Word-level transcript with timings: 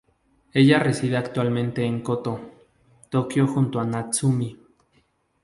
Ella 0.51 0.79
reside 0.79 1.15
actualmente 1.15 1.83
en 1.83 2.01
Koto, 2.01 2.39
Tokio 3.11 3.45
junto 3.45 3.79
a 3.79 3.85
Natsumi. 3.85 4.57